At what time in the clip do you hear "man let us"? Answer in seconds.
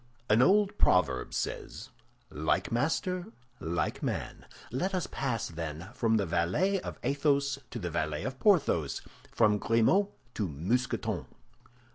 4.01-5.05